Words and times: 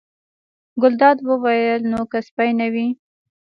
ګلداد 0.81 1.17
وویل: 1.29 1.81
نو 1.91 1.99
که 2.11 2.19
سپی 2.27 2.51
نه 2.59 2.67
وي. 2.73 2.87